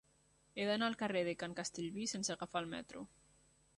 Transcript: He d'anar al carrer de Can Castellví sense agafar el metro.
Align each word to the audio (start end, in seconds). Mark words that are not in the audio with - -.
He 0.61 0.65
d'anar 0.69 0.87
al 0.91 0.97
carrer 1.01 1.21
de 1.27 1.35
Can 1.43 1.53
Castellví 1.59 2.07
sense 2.15 2.35
agafar 2.37 2.67
el 2.67 2.73
metro. 2.77 3.05